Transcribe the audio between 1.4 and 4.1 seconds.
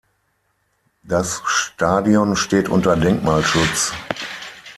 Stadion steht unter Denkmalschutz.